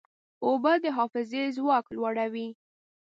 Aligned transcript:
اوبه 0.45 0.73
د 0.83 0.85
حافظې 0.97 1.43
ځواک 1.57 1.85
لوړوي. 1.95 2.47